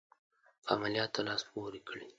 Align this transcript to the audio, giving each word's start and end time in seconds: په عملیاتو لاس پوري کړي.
په 0.63 0.69
عملیاتو 0.77 1.19
لاس 1.27 1.41
پوري 1.51 1.81
کړي. 1.87 2.05